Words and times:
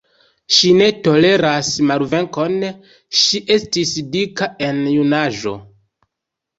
Ŝi 0.53 0.69
ne 0.79 0.87
toleras 1.07 1.69
malvenkon, 1.91 2.57
ŝi 3.23 3.45
estis 3.59 3.95
dika 4.19 4.53
en 4.71 4.85
junaĝo. 4.99 5.59